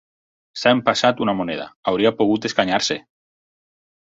S'ha 0.61 0.71
empassat 0.77 1.21
una 1.25 1.35
moneda: 1.41 1.67
hauria 1.91 2.15
pogut 2.23 2.49
escanyar-se. 2.51 2.99